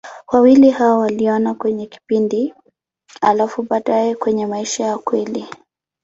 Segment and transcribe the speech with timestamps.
[0.31, 2.53] Wawili hao waliona kwenye kipindi,
[3.21, 5.45] halafu baadaye kwenye maisha ya kweli.